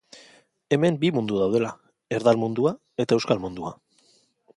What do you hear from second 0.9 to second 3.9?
bi mundu daudela: erdal mundua eta euskal mundua.